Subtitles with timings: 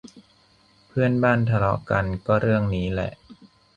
[0.87, 3.11] เพื่อนบ้านทะเลาะกันก็เรื่องนี้แหละ